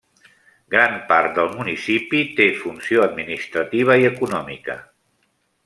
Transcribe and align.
Gran 0.75 0.95
part 1.11 1.35
del 1.39 1.51
municipi 1.57 2.23
té 2.39 2.47
funció 2.63 3.05
administrativa 3.09 3.99
i 4.05 4.09
econòmica. 4.13 4.83